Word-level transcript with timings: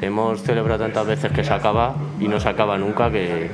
Hemos 0.00 0.42
celebrado 0.42 0.84
tantas 0.84 1.06
veces 1.06 1.32
que 1.32 1.42
se 1.42 1.52
acaba 1.52 1.94
y 2.20 2.28
no 2.28 2.38
se 2.38 2.48
acaba 2.48 2.76
nunca 2.76 3.10
que, 3.10 3.50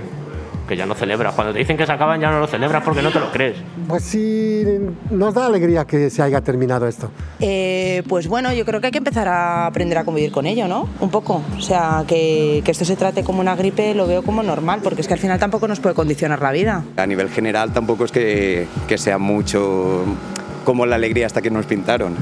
que 0.68 0.76
ya 0.76 0.86
no 0.86 0.94
celebras. 0.94 1.34
Cuando 1.34 1.52
te 1.52 1.60
dicen 1.60 1.76
que 1.76 1.86
se 1.86 1.92
acaban 1.92 2.20
ya 2.20 2.30
no 2.30 2.40
lo 2.40 2.46
celebras 2.46 2.82
porque 2.82 3.02
no 3.02 3.10
te 3.10 3.20
lo 3.20 3.30
crees. 3.30 3.56
Pues 3.86 4.02
sí, 4.04 4.64
nos 5.10 5.34
da 5.34 5.46
alegría 5.46 5.84
que 5.84 6.10
se 6.10 6.22
haya 6.22 6.40
terminado 6.40 6.86
esto. 6.86 7.10
Eh, 7.40 8.02
pues 8.08 8.28
bueno, 8.28 8.52
yo 8.52 8.64
creo 8.64 8.80
que 8.80 8.86
hay 8.86 8.92
que 8.92 8.98
empezar 8.98 9.28
a 9.28 9.66
aprender 9.66 9.98
a 9.98 10.04
convivir 10.04 10.32
con 10.32 10.46
ello, 10.46 10.68
¿no? 10.68 10.88
Un 11.00 11.10
poco. 11.10 11.42
O 11.56 11.60
sea, 11.60 12.04
que, 12.06 12.62
que 12.64 12.70
esto 12.70 12.84
se 12.84 12.96
trate 12.96 13.22
como 13.22 13.40
una 13.40 13.54
gripe 13.54 13.94
lo 13.94 14.06
veo 14.06 14.22
como 14.22 14.42
normal, 14.42 14.80
porque 14.82 15.00
es 15.02 15.08
que 15.08 15.14
al 15.14 15.20
final 15.20 15.38
tampoco 15.38 15.68
nos 15.68 15.80
puede 15.80 15.94
condicionar 15.94 16.40
la 16.40 16.52
vida. 16.52 16.84
A 16.96 17.06
nivel 17.06 17.28
general 17.28 17.72
tampoco 17.72 18.04
es 18.04 18.12
que, 18.12 18.66
que 18.88 18.98
sea 18.98 19.18
mucho 19.18 20.04
como 20.64 20.86
la 20.86 20.96
alegría 20.96 21.26
hasta 21.26 21.42
que 21.42 21.50
nos 21.50 21.66
pintaron. 21.66 22.14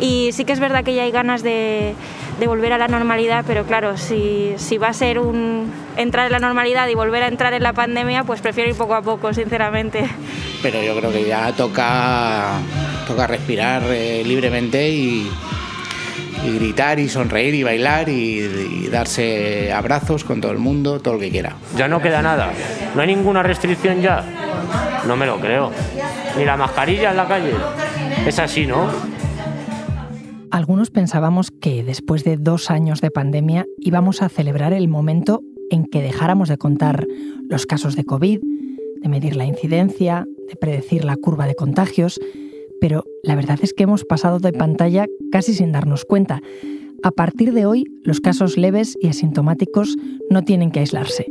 Y 0.00 0.30
sí 0.32 0.44
que 0.44 0.52
es 0.52 0.60
verdad 0.60 0.84
que 0.84 0.94
ya 0.94 1.02
hay 1.02 1.10
ganas 1.10 1.42
de, 1.42 1.94
de 2.38 2.46
volver 2.46 2.72
a 2.72 2.78
la 2.78 2.88
normalidad, 2.88 3.44
pero 3.46 3.64
claro, 3.64 3.96
si, 3.96 4.54
si, 4.56 4.78
va 4.78 4.88
a 4.88 4.92
ser 4.92 5.18
un 5.18 5.72
entrar 5.96 6.26
en 6.26 6.32
la 6.32 6.38
normalidad 6.38 6.88
y 6.88 6.94
volver 6.94 7.22
a 7.24 7.28
entrar 7.28 7.52
en 7.52 7.62
la 7.62 7.72
pandemia, 7.72 8.24
pues 8.24 8.40
prefiero 8.40 8.70
ir 8.70 8.76
poco 8.76 8.94
a 8.94 9.02
poco, 9.02 9.32
sinceramente. 9.34 10.04
Pero 10.62 10.82
yo 10.82 10.96
creo 10.96 11.10
que 11.10 11.24
ya 11.24 11.52
toca, 11.52 12.58
toca 13.06 13.26
respirar 13.26 13.82
eh, 13.86 14.22
libremente 14.24 14.88
y, 14.88 15.28
y, 16.44 16.58
gritar 16.58 17.00
y 17.00 17.08
sonreír 17.08 17.54
y 17.54 17.62
bailar 17.64 18.08
y, 18.08 18.38
y, 18.40 18.88
darse 18.88 19.72
abrazos 19.72 20.22
con 20.22 20.40
todo 20.40 20.52
el 20.52 20.58
mundo, 20.58 21.00
todo 21.00 21.14
lo 21.14 21.20
que 21.20 21.30
quiera. 21.30 21.56
Ya 21.76 21.88
no 21.88 22.00
queda 22.00 22.22
nada, 22.22 22.52
no 22.94 23.02
hay 23.02 23.08
ninguna 23.08 23.42
restricción 23.42 24.00
ya. 24.00 24.24
No 25.06 25.16
me 25.16 25.26
lo 25.26 25.40
creo. 25.40 25.72
Ni 26.36 26.44
la 26.44 26.56
mascarilla 26.56 27.10
en 27.10 27.16
la 27.16 27.26
calle. 27.26 27.54
Es 28.26 28.38
así, 28.38 28.66
¿no? 28.66 29.17
Algunos 30.50 30.90
pensábamos 30.90 31.50
que 31.50 31.84
después 31.84 32.24
de 32.24 32.38
dos 32.38 32.70
años 32.70 33.00
de 33.00 33.10
pandemia 33.10 33.66
íbamos 33.80 34.22
a 34.22 34.30
celebrar 34.30 34.72
el 34.72 34.88
momento 34.88 35.42
en 35.70 35.84
que 35.84 36.00
dejáramos 36.00 36.48
de 36.48 36.56
contar 36.56 37.06
los 37.48 37.66
casos 37.66 37.96
de 37.96 38.04
COVID, 38.04 38.40
de 39.02 39.08
medir 39.08 39.36
la 39.36 39.44
incidencia, 39.44 40.26
de 40.48 40.56
predecir 40.56 41.04
la 41.04 41.16
curva 41.16 41.46
de 41.46 41.54
contagios, 41.54 42.18
pero 42.80 43.04
la 43.22 43.34
verdad 43.34 43.58
es 43.62 43.74
que 43.74 43.82
hemos 43.82 44.04
pasado 44.04 44.38
de 44.38 44.52
pantalla 44.52 45.06
casi 45.30 45.52
sin 45.52 45.72
darnos 45.72 46.06
cuenta. 46.06 46.40
A 47.02 47.10
partir 47.10 47.52
de 47.52 47.66
hoy, 47.66 47.84
los 48.02 48.20
casos 48.20 48.56
leves 48.56 48.96
y 49.02 49.08
asintomáticos 49.08 49.96
no 50.30 50.44
tienen 50.44 50.70
que 50.70 50.80
aislarse. 50.80 51.26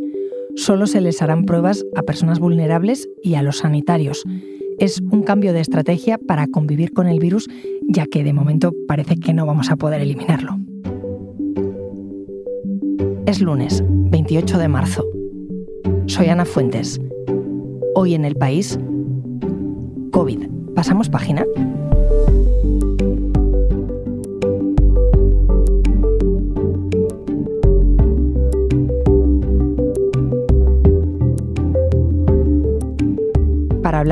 Solo 0.56 0.86
se 0.86 1.02
les 1.02 1.22
harán 1.22 1.46
pruebas 1.46 1.84
a 1.96 2.04
personas 2.04 2.40
vulnerables 2.40 3.10
y 3.24 3.34
a 3.34 3.42
los 3.42 3.58
sanitarios 3.58 4.24
es 4.78 5.02
un 5.12 5.24
cambio 5.24 5.54
de 5.54 5.62
estrategia 5.62 6.18
para 6.18 6.48
convivir 6.48 6.94
con 6.94 7.08
el 7.08 7.20
virus, 7.20 7.48
ya 7.88 8.06
que 8.06 8.24
de 8.24 8.34
momento 8.34 8.74
parece 8.88 9.16
que 9.16 9.34
no 9.34 9.46
vamos 9.46 9.70
a 9.70 9.76
poder 9.76 10.02
eliminarlo. 10.02 10.58
Es 13.26 13.42
lunes, 13.42 13.84
28 13.88 14.58
de 14.58 14.68
marzo. 14.68 15.06
Soy 16.06 16.28
Ana 16.28 16.46
Fuentes. 16.46 17.02
Hoy 17.96 18.14
en 18.14 18.24
el 18.24 18.36
país, 18.36 18.80
COVID. 20.12 20.48
¿Pasamos 20.76 21.10
página? 21.10 21.44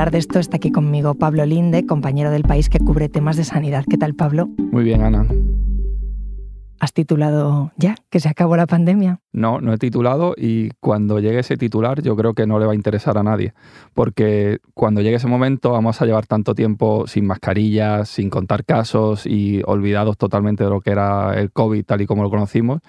Hablar 0.05 0.11
de 0.11 0.19
esto 0.19 0.37
está 0.37 0.57
aquí 0.57 0.71
conmigo 0.71 1.15
Pablo 1.15 1.47
Linde, 1.47 1.87
compañero 1.87 2.29
del 2.29 2.43
país 2.43 2.69
que 2.69 2.77
cubre 2.77 3.09
temas 3.09 3.37
de 3.37 3.43
sanidad. 3.43 3.85
¿Qué 3.89 3.97
tal, 3.97 4.13
Pablo? 4.13 4.49
Muy 4.71 4.83
bien, 4.83 5.01
Ana. 5.01 5.25
¿Has 6.85 6.93
titulado 6.93 7.71
ya 7.77 7.95
que 8.11 8.19
se 8.19 8.29
acabó 8.29 8.55
la 8.55 8.67
pandemia? 8.67 9.19
No, 9.33 9.59
no 9.59 9.73
he 9.73 9.77
titulado 9.79 10.35
y 10.37 10.69
cuando 10.79 11.19
llegue 11.19 11.39
ese 11.39 11.57
titular 11.57 12.03
yo 12.03 12.15
creo 12.15 12.35
que 12.35 12.45
no 12.45 12.59
le 12.59 12.67
va 12.67 12.73
a 12.73 12.75
interesar 12.75 13.17
a 13.17 13.23
nadie, 13.23 13.55
porque 13.95 14.59
cuando 14.75 15.01
llegue 15.01 15.15
ese 15.15 15.25
momento 15.25 15.71
vamos 15.71 15.99
a 15.99 16.05
llevar 16.05 16.27
tanto 16.27 16.53
tiempo 16.53 17.07
sin 17.07 17.25
mascarillas, 17.25 18.07
sin 18.07 18.29
contar 18.29 18.65
casos 18.65 19.25
y 19.25 19.63
olvidados 19.65 20.15
totalmente 20.15 20.63
de 20.63 20.69
lo 20.69 20.79
que 20.79 20.91
era 20.91 21.33
el 21.33 21.51
COVID 21.51 21.83
tal 21.85 22.01
y 22.01 22.05
como 22.05 22.21
lo 22.21 22.29
conocimos, 22.29 22.81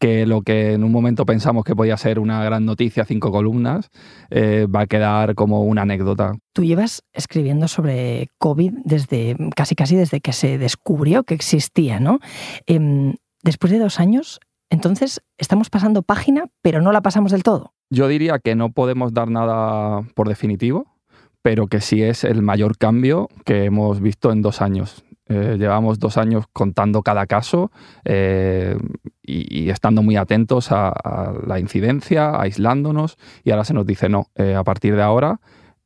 que 0.00 0.26
lo 0.26 0.42
que 0.42 0.72
en 0.72 0.82
un 0.82 0.90
momento 0.90 1.24
pensamos 1.24 1.62
que 1.62 1.76
podía 1.76 1.96
ser 1.96 2.18
una 2.18 2.42
gran 2.42 2.66
noticia, 2.66 3.04
cinco 3.04 3.30
columnas, 3.30 3.88
eh, 4.30 4.66
va 4.66 4.80
a 4.80 4.86
quedar 4.88 5.36
como 5.36 5.62
una 5.62 5.82
anécdota. 5.82 6.32
Tú 6.52 6.64
llevas 6.64 7.04
escribiendo 7.12 7.68
sobre 7.68 8.30
COVID 8.38 8.72
desde 8.84 9.36
casi 9.54 9.76
casi 9.76 9.94
desde 9.94 10.20
que 10.20 10.32
se 10.32 10.58
descubrió 10.58 11.22
que 11.22 11.34
existía, 11.34 12.00
¿no? 12.00 12.18
Eh, 12.66 13.14
después 13.44 13.72
de 13.72 13.78
dos 13.78 14.00
años, 14.00 14.40
entonces 14.70 15.22
estamos 15.38 15.70
pasando 15.70 16.02
página, 16.02 16.46
pero 16.62 16.82
no 16.82 16.90
la 16.90 17.02
pasamos 17.02 17.30
del 17.30 17.44
todo. 17.44 17.74
Yo 17.90 18.08
diría 18.08 18.40
que 18.40 18.56
no 18.56 18.72
podemos 18.72 19.14
dar 19.14 19.30
nada 19.30 20.02
por 20.14 20.28
definitivo, 20.28 20.86
pero 21.42 21.66
que 21.68 21.80
sí 21.80 22.02
es 22.02 22.24
el 22.24 22.42
mayor 22.42 22.78
cambio 22.78 23.28
que 23.44 23.66
hemos 23.66 24.00
visto 24.00 24.32
en 24.32 24.42
dos 24.42 24.62
años. 24.62 25.04
Eh, 25.26 25.56
llevamos 25.58 25.98
dos 25.98 26.18
años 26.18 26.44
contando 26.52 27.02
cada 27.02 27.26
caso 27.26 27.70
eh, 28.04 28.76
y, 29.22 29.70
estando 29.70 30.02
muy 30.02 30.16
atentos 30.16 30.70
a, 30.70 31.32
la 31.46 31.58
incidencia, 31.60 32.38
aislándonos, 32.40 33.16
y 33.42 33.50
ahora 33.50 33.64
se 33.64 33.74
nos 33.74 33.86
dice 33.86 34.08
no, 34.08 34.26
eh, 34.34 34.54
a 34.54 34.64
partir 34.64 34.96
de 34.96 35.02
ahora 35.02 35.40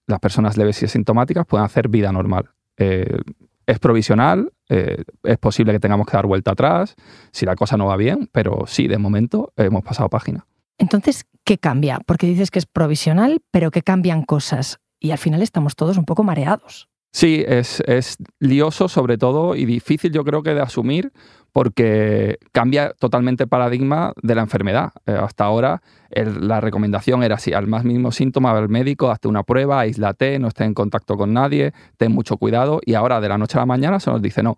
las 0.07 0.19
personas 0.21 0.57
leves 0.57 0.81
y 0.83 0.87
asintomáticas 0.87 1.47
pueden 1.47 1.67
hacer 1.67 1.89
vida 1.89 2.11
normal. 2.11 2.51
Es 2.77 3.79
provisional, 3.81 4.53
eh, 4.69 5.03
es 5.23 5.39
posible 5.39 5.73
que 5.73 5.81
tengamos 5.81 6.07
que 6.07 6.17
dar 6.17 6.27
vuelta 6.27 6.53
atrás 6.53 6.95
si 7.33 7.47
la 7.47 7.57
cosa 7.57 7.77
no 7.77 7.87
va 7.87 7.97
bien, 7.97 8.29
pero 8.33 8.65
sí, 8.67 8.89
de 8.89 8.99
momento 8.99 9.53
hemos 9.57 9.83
pasado 9.83 10.09
página. 10.09 10.47
Entonces, 10.79 11.27
¿qué 11.45 11.59
cambia? 11.59 12.01
Porque 12.07 12.27
dices 12.27 12.51
que 12.51 12.59
es 12.59 12.67
provisional, 12.67 13.41
pero 13.51 13.71
que 13.71 13.83
cambian 13.83 14.23
cosas 14.23 14.79
y 15.01 15.11
al 15.11 15.19
final 15.19 15.43
estamos 15.43 15.77
todos 15.77 15.97
un 15.97 16.05
poco 16.05 16.23
mareados. 16.23 16.89
Sí, 17.11 17.43
es, 17.47 17.83
es 17.87 18.19
lioso 18.39 18.89
sobre 18.89 19.17
todo 19.17 19.57
y 19.57 19.65
difícil 19.65 20.13
yo 20.13 20.25
creo 20.25 20.43
que 20.43 20.55
de 20.55 20.61
asumir 20.61 21.13
porque 21.53 22.39
cambia 22.53 22.93
totalmente 22.99 23.45
el 23.45 23.49
paradigma 23.49 24.13
de 24.23 24.35
la 24.35 24.43
enfermedad. 24.43 24.93
Eh, 25.07 25.13
hasta 25.13 25.45
ahora 25.45 25.83
la 26.11 26.61
recomendación 26.61 27.23
era 27.23 27.39
si 27.39 27.53
al 27.53 27.67
más 27.67 27.85
mínimo 27.85 28.13
síntoma 28.13 28.53
al 28.53 28.69
médico, 28.69 29.11
hazte 29.11 29.29
una 29.29 29.43
prueba, 29.43 29.81
aíslate, 29.81 30.39
no 30.39 30.49
estés 30.49 30.67
en 30.67 30.75
contacto 30.75 31.17
con 31.17 31.33
nadie, 31.33 31.73
ten 31.97 32.13
mucho 32.13 32.37
cuidado 32.39 32.81
y 32.85 32.95
ahora 32.95 33.21
de 33.21 33.29
la 33.29 33.39
noche 33.39 33.59
a 33.59 33.61
la 33.61 33.67
mañana 33.67 34.01
se 34.01 34.11
nos 34.11 34.23
dice 34.23 34.43
no, 34.43 34.57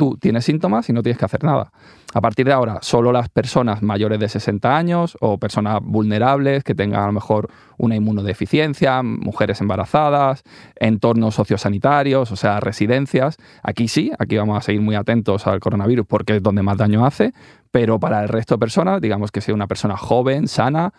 tú 0.00 0.16
tienes 0.18 0.46
síntomas 0.46 0.88
y 0.88 0.94
no 0.94 1.02
tienes 1.02 1.18
que 1.18 1.26
hacer 1.26 1.44
nada. 1.44 1.72
A 2.14 2.22
partir 2.22 2.46
de 2.46 2.54
ahora, 2.54 2.78
solo 2.80 3.12
las 3.12 3.28
personas 3.28 3.82
mayores 3.82 4.18
de 4.18 4.30
60 4.30 4.74
años 4.74 5.18
o 5.20 5.36
personas 5.36 5.80
vulnerables 5.82 6.64
que 6.64 6.74
tengan 6.74 7.02
a 7.02 7.06
lo 7.06 7.12
mejor 7.12 7.50
una 7.76 7.96
inmunodeficiencia, 7.96 9.02
mujeres 9.02 9.60
embarazadas, 9.60 10.42
entornos 10.76 11.34
sociosanitarios, 11.34 12.32
o 12.32 12.36
sea, 12.36 12.60
residencias. 12.60 13.36
Aquí 13.62 13.88
sí, 13.88 14.10
aquí 14.18 14.38
vamos 14.38 14.56
a 14.56 14.62
seguir 14.62 14.80
muy 14.80 14.94
atentos 14.94 15.46
al 15.46 15.60
coronavirus 15.60 16.06
porque 16.06 16.36
es 16.36 16.42
donde 16.42 16.62
más 16.62 16.78
daño 16.78 17.04
hace, 17.04 17.34
pero 17.70 18.00
para 18.00 18.22
el 18.22 18.30
resto 18.30 18.54
de 18.54 18.60
personas, 18.60 19.02
digamos 19.02 19.30
que 19.30 19.42
sea 19.42 19.54
una 19.54 19.66
persona 19.66 19.98
joven, 19.98 20.48
sana, 20.48 20.94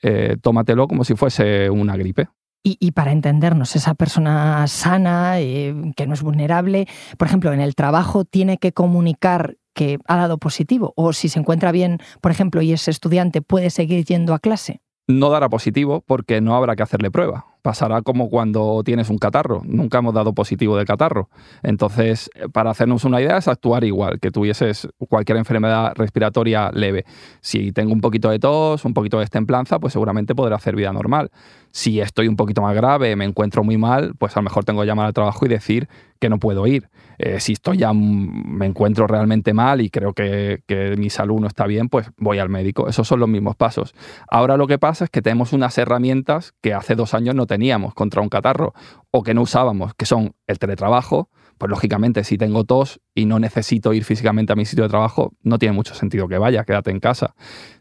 eh, 0.00 0.38
tómatelo 0.40 0.88
como 0.88 1.04
si 1.04 1.14
fuese 1.16 1.68
una 1.68 1.98
gripe. 1.98 2.28
Y, 2.62 2.76
y, 2.80 2.90
para 2.90 3.12
entendernos, 3.12 3.76
esa 3.76 3.94
persona 3.94 4.66
sana, 4.66 5.40
eh, 5.40 5.74
que 5.96 6.06
no 6.06 6.14
es 6.14 6.22
vulnerable, 6.22 6.86
por 7.16 7.28
ejemplo, 7.28 7.52
en 7.52 7.60
el 7.60 7.74
trabajo 7.74 8.24
tiene 8.24 8.58
que 8.58 8.72
comunicar 8.72 9.56
que 9.74 9.98
ha 10.06 10.16
dado 10.16 10.38
positivo 10.38 10.92
o 10.96 11.12
si 11.12 11.28
se 11.28 11.38
encuentra 11.38 11.70
bien, 11.70 11.98
por 12.20 12.32
ejemplo, 12.32 12.60
y 12.62 12.72
es 12.72 12.88
estudiante, 12.88 13.42
puede 13.42 13.70
seguir 13.70 14.04
yendo 14.04 14.34
a 14.34 14.40
clase. 14.40 14.80
No 15.06 15.30
dará 15.30 15.48
positivo 15.48 16.02
porque 16.04 16.40
no 16.40 16.56
habrá 16.56 16.74
que 16.74 16.82
hacerle 16.82 17.12
prueba. 17.12 17.46
Pasará 17.62 18.02
como 18.02 18.30
cuando 18.30 18.82
tienes 18.84 19.10
un 19.10 19.18
catarro. 19.18 19.62
Nunca 19.64 19.98
hemos 19.98 20.14
dado 20.14 20.32
positivo 20.32 20.76
de 20.76 20.84
catarro. 20.84 21.28
Entonces, 21.62 22.30
para 22.52 22.70
hacernos 22.70 23.04
una 23.04 23.20
idea, 23.20 23.38
es 23.38 23.48
actuar 23.48 23.84
igual 23.84 24.20
que 24.20 24.30
tuvieses 24.30 24.88
cualquier 25.08 25.38
enfermedad 25.38 25.92
respiratoria 25.96 26.70
leve. 26.72 27.04
Si 27.40 27.72
tengo 27.72 27.92
un 27.92 28.00
poquito 28.00 28.30
de 28.30 28.38
tos, 28.38 28.84
un 28.84 28.94
poquito 28.94 29.18
de 29.18 29.22
destemplanza, 29.22 29.78
pues 29.78 29.92
seguramente 29.92 30.34
podré 30.34 30.54
hacer 30.54 30.76
vida 30.76 30.92
normal. 30.92 31.30
Si 31.70 32.00
estoy 32.00 32.28
un 32.28 32.36
poquito 32.36 32.62
más 32.62 32.74
grave, 32.74 33.14
me 33.16 33.24
encuentro 33.24 33.62
muy 33.62 33.76
mal, 33.76 34.14
pues 34.18 34.36
a 34.36 34.40
lo 34.40 34.44
mejor 34.44 34.64
tengo 34.64 34.80
que 34.80 34.86
llamar 34.86 35.06
al 35.06 35.12
trabajo 35.12 35.44
y 35.44 35.48
decir 35.48 35.88
que 36.18 36.28
no 36.28 36.38
puedo 36.38 36.66
ir. 36.66 36.88
Eh, 37.18 37.40
si 37.40 37.52
estoy 37.52 37.78
ya 37.78 37.92
me 37.92 38.66
encuentro 38.66 39.06
realmente 39.06 39.52
mal 39.52 39.80
y 39.80 39.90
creo 39.90 40.12
que, 40.12 40.62
que, 40.66 40.96
mi 40.96 41.10
salud 41.10 41.40
no 41.40 41.48
está 41.48 41.66
bien, 41.66 41.88
pues 41.88 42.10
voy 42.16 42.38
al 42.38 42.48
médico. 42.48 42.88
Esos 42.88 43.08
son 43.08 43.20
los 43.20 43.28
mismos 43.28 43.56
pasos. 43.56 43.94
Ahora 44.30 44.56
lo 44.56 44.66
que 44.66 44.78
pasa 44.78 45.04
es 45.04 45.10
que 45.10 45.20
tenemos 45.20 45.52
unas 45.52 45.76
herramientas 45.78 46.54
que 46.60 46.74
hace 46.74 46.94
dos 46.94 47.14
años 47.14 47.34
no 47.34 47.46
teníamos 47.48 47.94
contra 47.94 48.22
un 48.22 48.28
catarro 48.28 48.72
o 49.10 49.24
que 49.24 49.34
no 49.34 49.42
usábamos, 49.42 49.94
que 49.94 50.06
son 50.06 50.36
el 50.46 50.60
teletrabajo. 50.60 51.30
Pues 51.58 51.70
lógicamente, 51.70 52.22
si 52.22 52.38
tengo 52.38 52.62
tos 52.62 53.00
y 53.16 53.26
no 53.26 53.40
necesito 53.40 53.92
ir 53.92 54.04
físicamente 54.04 54.52
a 54.52 54.56
mi 54.56 54.64
sitio 54.64 54.84
de 54.84 54.90
trabajo, 54.90 55.32
no 55.42 55.58
tiene 55.58 55.74
mucho 55.74 55.92
sentido 55.94 56.28
que 56.28 56.38
vaya, 56.38 56.62
quédate 56.62 56.92
en 56.92 57.00
casa. 57.00 57.34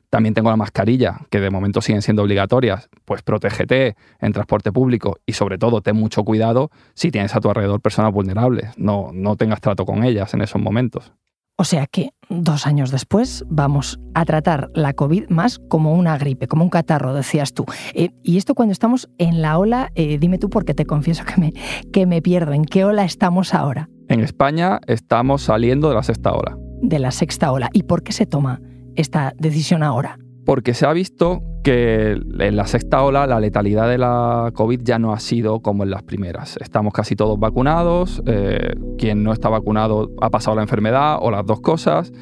También 0.09 0.33
tengo 0.33 0.49
la 0.49 0.55
mascarilla, 0.55 1.19
que 1.29 1.39
de 1.39 1.49
momento 1.49 1.81
siguen 1.81 2.01
siendo 2.01 2.23
obligatorias. 2.23 2.89
Pues 3.05 3.21
protégete 3.21 3.95
en 4.19 4.33
transporte 4.33 4.71
público 4.71 5.17
y 5.25 5.33
sobre 5.33 5.57
todo 5.57 5.81
ten 5.81 5.95
mucho 5.95 6.23
cuidado 6.23 6.71
si 6.93 7.11
tienes 7.11 7.35
a 7.35 7.41
tu 7.41 7.49
alrededor 7.49 7.81
personas 7.81 8.13
vulnerables. 8.13 8.71
No, 8.77 9.11
no 9.13 9.35
tengas 9.35 9.61
trato 9.61 9.85
con 9.85 10.03
ellas 10.03 10.33
en 10.33 10.41
esos 10.41 10.61
momentos. 10.61 11.11
O 11.59 11.63
sea 11.63 11.87
que 11.87 12.11
dos 12.29 12.67
años 12.67 12.91
después 12.91 13.43
vamos 13.49 13.99
a 14.13 14.25
tratar 14.25 14.69
la 14.75 14.93
COVID 14.93 15.29
más 15.29 15.57
como 15.57 15.95
una 15.95 16.15
gripe, 16.15 16.47
como 16.47 16.63
un 16.63 16.69
catarro, 16.69 17.15
decías 17.15 17.53
tú. 17.53 17.65
Eh, 17.95 18.11
y 18.21 18.37
esto 18.37 18.53
cuando 18.53 18.73
estamos 18.73 19.09
en 19.17 19.41
la 19.41 19.57
ola, 19.57 19.91
eh, 19.95 20.19
dime 20.19 20.37
tú 20.37 20.51
porque 20.51 20.75
te 20.75 20.85
confieso 20.85 21.25
que 21.25 21.41
me, 21.41 21.53
que 21.91 22.05
me 22.05 22.21
pierdo. 22.21 22.53
¿En 22.53 22.63
qué 22.63 22.85
ola 22.85 23.05
estamos 23.05 23.55
ahora? 23.55 23.89
En 24.07 24.19
España 24.19 24.79
estamos 24.85 25.41
saliendo 25.41 25.89
de 25.89 25.95
la 25.95 26.03
sexta 26.03 26.31
ola. 26.31 26.55
De 26.83 26.99
la 26.99 27.09
sexta 27.09 27.51
ola. 27.51 27.69
¿Y 27.73 27.83
por 27.83 28.03
qué 28.03 28.11
se 28.11 28.27
toma 28.27 28.61
esta 28.95 29.33
decisión 29.39 29.81
ahora? 29.81 30.19
Porque 30.47 30.73
se 30.73 30.85
ha 30.85 30.93
visto 30.93 31.41
que 31.61 32.13
en 32.13 32.55
la 32.55 32.65
sexta 32.67 33.03
ola 33.03 33.27
la 33.27 33.41
letalidad 33.41 33.89
de 33.89 33.97
la 33.97 34.51
COVID 34.53 34.79
ya 34.81 34.97
no 34.97 35.11
ha 35.11 35.19
sido 35.19 35.59
como 35.59 35.83
en 35.83 35.89
las 35.89 36.03
primeras. 36.03 36.55
Estamos 36.61 36.93
casi 36.93 37.17
todos 37.17 37.37
vacunados, 37.37 38.23
eh, 38.25 38.73
quien 38.97 39.23
no 39.23 39.33
está 39.33 39.49
vacunado 39.49 40.09
ha 40.21 40.29
pasado 40.29 40.55
la 40.55 40.61
enfermedad 40.61 41.17
o 41.19 41.31
las 41.31 41.45
dos 41.45 41.59
cosas, 41.59 42.13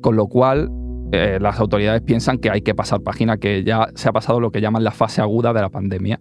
con 0.00 0.16
lo 0.16 0.26
cual 0.26 0.72
eh, 1.12 1.38
las 1.40 1.60
autoridades 1.60 2.02
piensan 2.02 2.38
que 2.38 2.50
hay 2.50 2.62
que 2.62 2.74
pasar 2.74 3.00
página, 3.02 3.36
que 3.36 3.62
ya 3.62 3.86
se 3.94 4.08
ha 4.08 4.12
pasado 4.12 4.40
lo 4.40 4.50
que 4.50 4.60
llaman 4.60 4.82
la 4.82 4.90
fase 4.90 5.20
aguda 5.20 5.52
de 5.52 5.60
la 5.60 5.68
pandemia. 5.68 6.18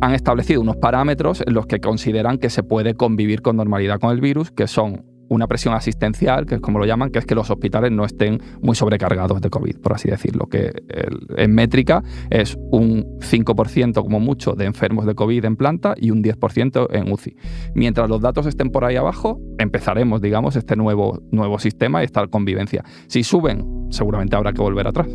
Han 0.00 0.14
establecido 0.14 0.60
unos 0.60 0.78
parámetros 0.78 1.44
en 1.46 1.54
los 1.54 1.68
que 1.68 1.78
consideran 1.78 2.38
que 2.38 2.50
se 2.50 2.64
puede 2.64 2.94
convivir 2.94 3.40
con 3.40 3.56
normalidad 3.56 4.00
con 4.00 4.10
el 4.10 4.20
virus, 4.20 4.50
que 4.50 4.66
son 4.66 5.04
una 5.28 5.46
presión 5.46 5.74
asistencial, 5.74 6.46
que 6.46 6.56
es 6.56 6.60
como 6.60 6.78
lo 6.78 6.86
llaman, 6.86 7.10
que 7.10 7.18
es 7.18 7.26
que 7.26 7.34
los 7.34 7.50
hospitales 7.50 7.92
no 7.92 8.04
estén 8.04 8.40
muy 8.60 8.74
sobrecargados 8.74 9.40
de 9.40 9.50
COVID, 9.50 9.78
por 9.78 9.94
así 9.94 10.08
decirlo, 10.08 10.46
que 10.46 10.72
en 11.36 11.54
métrica 11.54 12.02
es 12.30 12.56
un 12.70 13.18
5% 13.20 14.02
como 14.02 14.20
mucho 14.20 14.52
de 14.52 14.66
enfermos 14.66 15.06
de 15.06 15.14
COVID 15.14 15.44
en 15.44 15.56
planta 15.56 15.94
y 15.96 16.10
un 16.10 16.22
10% 16.22 16.88
en 16.92 17.12
UCI. 17.12 17.36
Mientras 17.74 18.08
los 18.08 18.20
datos 18.20 18.46
estén 18.46 18.70
por 18.70 18.84
ahí 18.84 18.96
abajo, 18.96 19.40
empezaremos, 19.58 20.20
digamos, 20.20 20.56
este 20.56 20.76
nuevo, 20.76 21.20
nuevo 21.30 21.58
sistema 21.58 22.02
y 22.02 22.06
esta 22.06 22.26
convivencia. 22.28 22.84
Si 23.08 23.22
suben, 23.22 23.88
seguramente 23.90 24.36
habrá 24.36 24.52
que 24.52 24.62
volver 24.62 24.86
atrás 24.86 25.08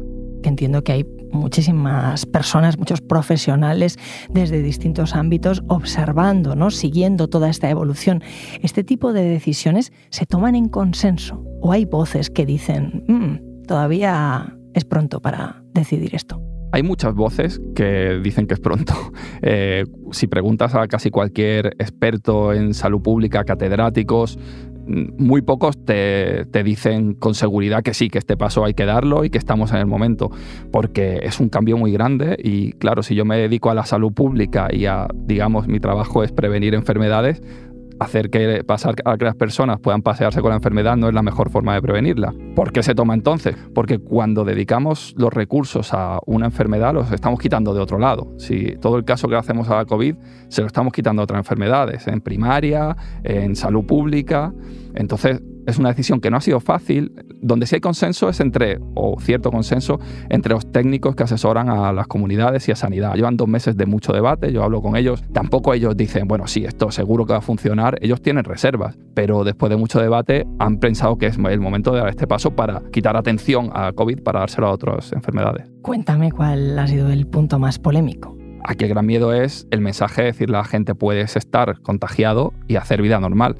entiendo 0.50 0.84
que 0.84 0.92
hay 0.92 1.06
muchísimas 1.32 2.26
personas, 2.26 2.78
muchos 2.78 3.02
profesionales 3.02 3.98
desde 4.30 4.62
distintos 4.62 5.16
ámbitos 5.16 5.64
observando, 5.68 6.56
¿no? 6.56 6.72
siguiendo 6.72 7.28
toda 7.28 7.50
esta 7.50 7.70
evolución. 7.70 8.24
¿Este 8.62 8.84
tipo 8.84 9.14
de 9.14 9.24
decisiones 9.24 9.92
se 10.10 10.26
toman 10.26 10.56
en 10.56 10.68
consenso 10.68 11.44
o 11.62 11.72
hay 11.72 11.86
voces 11.86 12.30
que 12.30 12.46
dicen, 12.46 13.04
mm, 13.08 13.66
todavía 13.68 14.58
es 14.74 14.86
pronto 14.86 15.22
para 15.22 15.64
decidir 15.74 16.16
esto? 16.16 16.42
Hay 16.74 16.84
muchas 16.84 17.14
voces 17.14 17.60
que 17.76 18.20
dicen 18.24 18.48
que 18.48 18.54
es 18.54 18.60
pronto. 18.60 18.94
Eh, 19.44 19.86
si 20.12 20.28
preguntas 20.28 20.76
a 20.76 20.88
casi 20.88 21.10
cualquier 21.10 21.76
experto 21.80 22.54
en 22.54 22.76
salud 22.76 23.02
pública, 23.02 23.44
catedráticos, 23.44 24.38
muy 24.86 25.42
pocos 25.42 25.83
te, 25.83 26.45
dicen 26.63 27.13
con 27.13 27.33
seguridad 27.33 27.83
que 27.83 27.94
sí, 27.94 28.10
que 28.10 28.18
este 28.18 28.38
paso 28.38 28.66
hay 28.66 28.74
que 28.74 28.86
darlo 28.86 29.24
y 29.24 29.30
que 29.30 29.38
estamos 29.38 29.72
en 29.72 29.78
el 29.78 29.86
momento, 29.86 30.31
porque 30.72 31.19
es 31.24 31.39
un 31.39 31.50
cambio 31.50 31.78
muy 31.78 31.92
grande 31.92 32.38
y 32.42 32.74
claro, 32.74 33.04
si 33.04 33.16
yo 33.16 33.25
me 33.25 33.38
dedico 33.38 33.69
a 33.69 33.75
la 33.75 33.86
salud 33.86 34.13
pública 34.13 34.68
y 34.72 34.86
a, 34.86 35.07
digamos, 35.13 35.68
mi 35.68 35.80
trabajo 35.80 36.24
es 36.24 36.31
prevenir 36.31 36.74
enfermedades, 36.74 37.42
hacer 38.01 38.31
que 38.31 38.63
pasar 38.63 38.95
a 39.06 39.15
que 39.15 39.25
las 39.25 39.36
personas 39.36 39.80
puedan 39.80 40.01
pasearse 40.01 40.42
con 40.42 40.50
la 40.50 40.56
enfermedad 40.56 40.98
no 40.98 41.07
es 41.07 41.13
la 41.13 41.21
mejor 41.21 41.51
forma 41.51 41.75
de 41.75 41.81
prevenirla. 41.83 42.33
¿Por 42.56 42.71
qué 42.71 42.81
se 42.81 42.95
toma 42.95 43.13
entonces? 43.13 43.56
Porque 43.75 44.00
cuando 44.00 44.44
dedicamos 44.44 45.13
los 45.18 45.31
recursos 45.31 45.94
a 45.94 46.19
una 46.25 46.48
enfermedad 46.48 46.95
los 46.95 47.12
estamos 47.12 47.39
quitando 47.39 47.75
de 47.75 47.80
otro 47.80 48.00
lado. 48.00 48.33
Si 48.38 48.75
todo 48.77 48.98
el 48.98 49.06
caso 49.06 49.27
que 49.27 49.36
hacemos 49.36 49.69
a 49.69 49.75
la 49.75 49.86
COVID 49.86 50.15
se 50.48 50.62
lo 50.62 50.68
estamos 50.68 50.94
quitando 50.94 51.21
a 51.21 51.25
otras 51.25 51.38
enfermedades, 51.38 52.07
en 52.07 52.21
primaria, 52.21 52.95
en 53.24 53.56
salud 53.56 53.86
pública. 53.86 54.51
Entonces, 54.96 55.42
es 55.68 55.78
una 55.78 55.90
decisión 55.90 56.20
que 56.20 56.30
no 56.30 56.38
ha 56.38 56.42
sido 56.42 56.60
fácil. 56.60 57.12
Donde 57.42 57.66
sí 57.66 57.76
hay 57.76 57.82
consenso 57.82 58.30
es 58.30 58.40
entre, 58.40 58.80
o 58.96 59.20
cierto 59.20 59.52
consenso, 59.52 60.00
entre 60.30 60.54
los 60.54 60.72
técnicos 60.72 61.16
que 61.16 61.24
asesoran 61.24 61.70
a 61.70 61.92
las 61.94 62.08
comunidades 62.08 62.68
y 62.68 62.72
a 62.72 62.76
sanidad. 62.76 63.16
Llevan 63.16 63.38
dos 63.38 63.48
meses 63.48 63.78
de 63.78 63.86
mucho 63.86 64.14
debate, 64.14 64.52
yo 64.52 64.64
hablo 64.64 64.82
con 64.82 64.96
ellos. 64.96 65.24
Tampoco 65.34 65.74
ellos 65.74 65.96
dicen, 65.98 66.28
bueno, 66.28 66.48
sí, 66.48 66.66
esto 66.66 66.92
seguro 66.92 67.26
que 67.26 67.34
va 67.34 67.40
a 67.40 67.42
funcionar. 67.42 67.98
Ellos 68.02 68.22
tienen 68.22 68.44
reservas, 68.44 68.98
pero 69.14 69.44
después 69.44 69.70
de 69.70 69.78
mucho 69.78 70.00
debate 70.00 70.46
han 70.60 70.78
pensado 70.78 71.18
que 71.18 71.28
es 71.28 71.38
el 71.38 71.60
momento 71.60 71.92
de 71.94 72.00
dar 72.00 72.10
este 72.10 72.28
paso 72.28 72.52
para 72.52 72.82
quitar 72.92 73.18
atención 73.18 73.70
a 73.74 73.92
COVID 73.94 74.22
para 74.22 74.42
dárselo 74.42 74.68
a 74.68 74.72
otras 74.72 75.12
enfermedades. 75.14 75.72
Cuéntame 75.82 76.32
cuál 76.32 76.78
ha 76.78 76.88
sido 76.88 77.10
el 77.10 77.28
punto 77.28 77.60
más 77.60 77.80
polémico. 77.80 78.38
Aquí 78.64 78.86
el 78.86 78.92
gran 78.92 79.08
miedo 79.08 79.34
es 79.34 79.68
el 79.72 79.82
mensaje 79.82 80.22
de 80.22 80.28
decirle 80.28 80.58
a 80.58 80.60
la 80.60 80.66
gente 80.66 80.94
puedes 80.94 81.36
estar 81.36 81.80
contagiado 81.82 82.54
y 82.68 82.76
hacer 82.76 83.02
vida 83.02 83.20
normal 83.20 83.56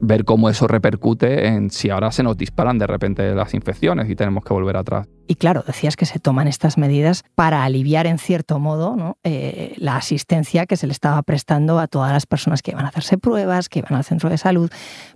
ver 0.00 0.24
cómo 0.24 0.48
eso 0.48 0.66
repercute 0.66 1.46
en 1.46 1.70
si 1.70 1.90
ahora 1.90 2.10
se 2.12 2.22
nos 2.22 2.36
disparan 2.36 2.78
de 2.78 2.86
repente 2.86 3.34
las 3.34 3.54
infecciones 3.54 4.08
y 4.10 4.16
tenemos 4.16 4.44
que 4.44 4.52
volver 4.52 4.76
atrás. 4.76 5.08
Y 5.26 5.36
claro, 5.36 5.62
decías 5.66 5.96
que 5.96 6.06
se 6.06 6.18
toman 6.18 6.48
estas 6.48 6.76
medidas 6.78 7.22
para 7.34 7.64
aliviar 7.64 8.06
en 8.06 8.18
cierto 8.18 8.58
modo 8.58 9.16
eh, 9.22 9.74
la 9.76 9.96
asistencia 9.96 10.66
que 10.66 10.76
se 10.76 10.86
le 10.86 10.92
estaba 10.92 11.22
prestando 11.22 11.78
a 11.78 11.86
todas 11.86 12.12
las 12.12 12.26
personas 12.26 12.62
que 12.62 12.72
iban 12.72 12.84
a 12.84 12.88
hacerse 12.88 13.18
pruebas, 13.18 13.68
que 13.68 13.80
iban 13.80 13.94
al 13.94 14.04
centro 14.04 14.30
de 14.30 14.38
salud, 14.38 14.70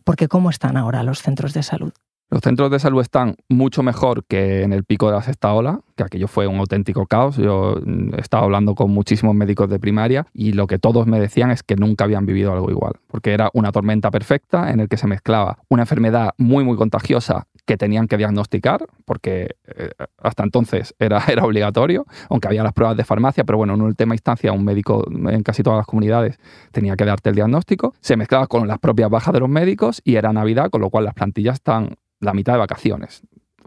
porque 0.04 0.28
¿cómo 0.28 0.50
están 0.50 0.76
ahora 0.76 1.02
los 1.02 1.22
centros 1.22 1.52
de 1.54 1.62
salud? 1.62 1.92
Los 2.30 2.42
centros 2.42 2.70
de 2.70 2.78
salud 2.78 3.00
están 3.00 3.36
mucho 3.48 3.82
mejor 3.82 4.24
que 4.24 4.62
en 4.62 4.72
el 4.72 4.84
pico 4.84 5.06
de 5.06 5.12
la 5.12 5.22
sexta 5.22 5.52
ola, 5.52 5.80
que 5.96 6.02
aquello 6.02 6.28
fue 6.28 6.46
un 6.46 6.58
auténtico 6.58 7.06
caos. 7.06 7.36
Yo 7.36 7.76
mm, 7.84 8.14
he 8.14 8.20
estado 8.20 8.44
hablando 8.44 8.74
con 8.74 8.90
muchísimos 8.90 9.34
médicos 9.34 9.68
de 9.68 9.78
primaria 9.78 10.26
y 10.32 10.52
lo 10.52 10.66
que 10.66 10.78
todos 10.78 11.06
me 11.06 11.20
decían 11.20 11.50
es 11.50 11.62
que 11.62 11.76
nunca 11.76 12.04
habían 12.04 12.26
vivido 12.26 12.52
algo 12.52 12.70
igual, 12.70 12.94
porque 13.06 13.32
era 13.32 13.50
una 13.54 13.72
tormenta 13.72 14.10
perfecta 14.10 14.70
en 14.70 14.80
el 14.80 14.88
que 14.88 14.96
se 14.96 15.06
mezclaba 15.06 15.58
una 15.68 15.82
enfermedad 15.82 16.34
muy 16.38 16.64
muy 16.64 16.76
contagiosa 16.76 17.46
que 17.66 17.76
tenían 17.76 18.08
que 18.08 18.16
diagnosticar, 18.16 18.86
porque 19.04 19.56
eh, 19.66 19.90
hasta 20.18 20.42
entonces 20.42 20.94
era, 20.98 21.22
era 21.28 21.44
obligatorio, 21.44 22.06
aunque 22.28 22.48
había 22.48 22.62
las 22.62 22.72
pruebas 22.72 22.96
de 22.96 23.04
farmacia, 23.04 23.44
pero 23.44 23.58
bueno, 23.58 23.74
en 23.74 23.82
última 23.82 24.14
instancia 24.14 24.52
un 24.52 24.64
médico 24.64 25.04
en 25.08 25.42
casi 25.42 25.62
todas 25.62 25.78
las 25.78 25.86
comunidades 25.86 26.38
tenía 26.72 26.96
que 26.96 27.04
darte 27.04 27.30
el 27.30 27.36
diagnóstico. 27.36 27.94
Se 28.00 28.16
mezclaba 28.16 28.46
con 28.46 28.68
las 28.68 28.78
propias 28.78 29.10
bajas 29.10 29.32
de 29.32 29.40
los 29.40 29.48
médicos 29.48 30.02
y 30.04 30.16
era 30.16 30.32
Navidad, 30.32 30.70
con 30.70 30.80
lo 30.80 30.90
cual 30.90 31.04
las 31.04 31.14
plantillas 31.14 31.54
están 31.54 31.96
la 32.20 32.34
mitad 32.34 32.54
de 32.54 32.58
vacaciones. 32.58 33.22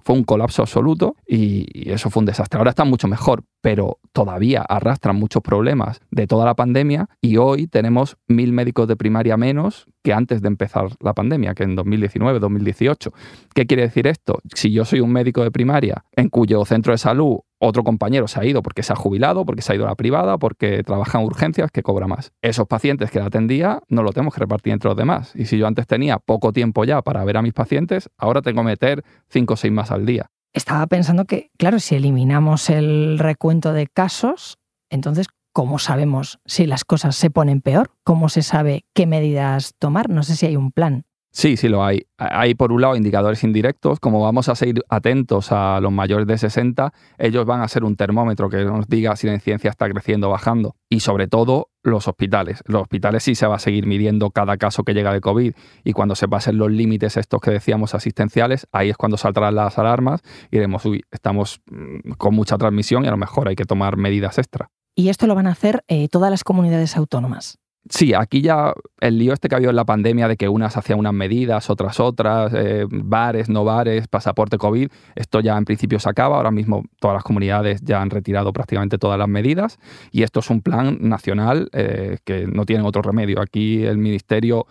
Fue 0.07 0.15
un 0.15 0.23
colapso 0.23 0.61
absoluto 0.61 1.17
y, 1.27 1.91
eso 1.91 2.09
fue 2.09 2.21
un 2.21 2.27
desastre. 2.27 2.57
Ahora 2.57 2.69
está 2.69 2.85
mucho 2.85 3.09
mejor, 3.09 3.43
pero 3.59 3.99
todavía 4.13 4.61
arrastran 4.61 5.17
muchos 5.17 5.41
problemas 5.41 5.99
de 6.11 6.27
toda 6.27 6.45
la 6.45 6.55
pandemia 6.55 7.09
y 7.19 7.35
hoy 7.35 7.67
tenemos 7.67 8.15
mil 8.25 8.53
médicos 8.53 8.87
de 8.87 8.95
primaria 8.95 9.35
menos 9.35 9.85
que 10.05 10.13
antes 10.13 10.41
de 10.41 10.47
empezar 10.47 10.87
la 11.01 11.13
pandemia, 11.13 11.53
que 11.55 11.63
en 11.63 11.75
2019, 11.75 12.39
2018. 12.39 13.11
¿Qué 13.53 13.65
quiere 13.65 13.83
decir 13.83 14.07
esto? 14.07 14.39
Si 14.55 14.71
yo 14.71 14.85
soy 14.85 15.01
un 15.01 15.11
médico 15.11 15.43
de 15.43 15.51
primaria 15.51 16.05
en 16.15 16.29
cuyo 16.29 16.63
centro 16.63 16.93
de 16.93 16.99
salud 16.99 17.39
otro 17.59 17.83
compañero 17.83 18.27
se 18.27 18.39
ha 18.39 18.45
ido 18.45 18.61
porque 18.61 18.83
se 18.83 18.93
ha 18.93 18.95
jubilado, 18.95 19.45
porque 19.45 19.61
se 19.61 19.73
ha 19.73 19.75
ido 19.75 19.85
a 19.85 19.89
la 19.89 19.95
privada, 19.95 20.37
porque 20.37 20.83
trabaja 20.83 21.19
en 21.19 21.25
urgencias, 21.25 21.71
que 21.71 21.83
cobra 21.83 22.07
más. 22.07 22.31
Esos 22.41 22.67
pacientes 22.67 23.11
que 23.11 23.19
la 23.19 23.25
atendía 23.25 23.81
no 23.89 24.03
lo 24.03 24.11
tenemos 24.11 24.33
que 24.33 24.41
repartir 24.41 24.73
entre 24.73 24.89
los 24.89 24.97
demás. 24.97 25.31
Y 25.35 25.45
si 25.45 25.57
yo 25.57 25.67
antes 25.67 25.87
tenía 25.87 26.19
poco 26.19 26.53
tiempo 26.53 26.83
ya 26.85 27.01
para 27.01 27.23
ver 27.23 27.37
a 27.37 27.41
mis 27.41 27.53
pacientes, 27.53 28.09
ahora 28.17 28.41
tengo 28.41 28.61
que 28.61 28.67
meter 28.67 29.03
cinco 29.29 29.55
o 29.55 29.57
seis 29.57 29.73
más 29.73 29.91
al 29.91 30.05
día. 30.05 30.29
Estaba 30.53 30.87
pensando 30.87 31.25
que, 31.25 31.51
claro, 31.57 31.79
si 31.79 31.95
eliminamos 31.95 32.69
el 32.69 33.19
recuento 33.19 33.73
de 33.73 33.87
casos, 33.87 34.57
entonces, 34.89 35.27
¿cómo 35.53 35.79
sabemos 35.79 36.39
si 36.45 36.65
las 36.65 36.85
cosas 36.85 37.15
se 37.15 37.29
ponen 37.29 37.61
peor? 37.61 37.91
¿Cómo 38.03 38.29
se 38.29 38.41
sabe 38.41 38.85
qué 38.93 39.05
medidas 39.05 39.73
tomar? 39.77 40.09
No 40.09 40.23
sé 40.23 40.35
si 40.35 40.45
hay 40.45 40.55
un 40.55 40.71
plan. 40.71 41.06
Sí, 41.37 41.55
sí 41.55 41.69
lo 41.69 41.85
hay. 41.85 42.07
Hay 42.17 42.55
por 42.55 42.71
un 42.71 42.81
lado 42.81 42.95
indicadores 42.95 43.43
indirectos, 43.43 43.99
como 43.99 44.23
vamos 44.23 44.49
a 44.49 44.55
seguir 44.55 44.83
atentos 44.89 45.51
a 45.51 45.79
los 45.79 45.91
mayores 45.91 46.25
de 46.25 46.35
60, 46.35 46.91
ellos 47.19 47.45
van 47.45 47.61
a 47.61 47.67
ser 47.67 47.83
un 47.83 47.95
termómetro 47.95 48.49
que 48.49 48.65
nos 48.65 48.87
diga 48.87 49.15
si 49.15 49.27
la 49.27 49.35
incidencia 49.35 49.69
está 49.69 49.87
creciendo 49.87 50.29
o 50.29 50.31
bajando. 50.31 50.75
Y 50.89 51.01
sobre 51.01 51.27
todo 51.27 51.69
los 51.83 52.07
hospitales. 52.07 52.63
Los 52.65 52.81
hospitales 52.81 53.21
sí 53.21 53.35
se 53.35 53.45
va 53.45 53.57
a 53.57 53.59
seguir 53.59 53.85
midiendo 53.85 54.31
cada 54.31 54.57
caso 54.57 54.81
que 54.83 54.95
llega 54.95 55.13
de 55.13 55.21
COVID 55.21 55.53
y 55.83 55.93
cuando 55.93 56.15
se 56.15 56.27
pasen 56.27 56.57
los 56.57 56.71
límites 56.71 57.17
estos 57.17 57.39
que 57.39 57.51
decíamos 57.51 57.93
asistenciales, 57.93 58.65
ahí 58.71 58.89
es 58.89 58.97
cuando 58.97 59.15
saltarán 59.17 59.53
las 59.53 59.77
alarmas 59.77 60.21
y 60.49 60.55
diremos, 60.55 60.85
uy, 60.85 61.03
estamos 61.11 61.61
mm, 61.69 62.13
con 62.17 62.33
mucha 62.33 62.57
transmisión 62.57 63.05
y 63.05 63.09
a 63.09 63.11
lo 63.11 63.17
mejor 63.17 63.47
hay 63.47 63.55
que 63.55 63.65
tomar 63.65 63.95
medidas 63.95 64.39
extra. 64.39 64.71
Y 64.95 65.09
esto 65.09 65.27
lo 65.27 65.35
van 65.35 65.45
a 65.45 65.51
hacer 65.51 65.83
eh, 65.87 66.07
todas 66.09 66.31
las 66.31 66.43
comunidades 66.43 66.97
autónomas. 66.97 67.59
Sí, 67.89 68.13
aquí 68.13 68.41
ya 68.41 68.73
el 68.99 69.17
lío 69.17 69.33
este 69.33 69.47
que 69.47 69.55
ha 69.55 69.57
habido 69.57 69.69
en 69.69 69.75
la 69.75 69.85
pandemia 69.85 70.27
de 70.27 70.35
que 70.35 70.49
unas 70.49 70.75
hacían 70.75 70.99
unas 70.99 71.13
medidas, 71.13 71.69
otras 71.69 71.99
otras, 71.99 72.51
eh, 72.53 72.85
bares, 72.89 73.49
no 73.49 73.63
bares, 73.63 74.07
pasaporte 74.07 74.57
COVID, 74.57 74.89
esto 75.15 75.39
ya 75.39 75.57
en 75.57 75.65
principio 75.65 75.99
se 75.99 76.09
acaba. 76.09 76.37
Ahora 76.37 76.51
mismo 76.51 76.83
todas 76.99 77.15
las 77.15 77.23
comunidades 77.23 77.81
ya 77.81 78.01
han 78.01 78.09
retirado 78.09 78.51
prácticamente 78.51 78.97
todas 78.97 79.17
las 79.17 79.27
medidas 79.27 79.79
y 80.11 80.23
esto 80.23 80.41
es 80.41 80.49
un 80.49 80.61
plan 80.61 80.97
nacional 81.01 81.69
eh, 81.73 82.17
que 82.25 82.47
no 82.47 82.65
tiene 82.65 82.83
otro 82.83 83.01
remedio. 83.01 83.41
Aquí 83.41 83.83
el 83.85 83.97
Ministerio 83.97 84.65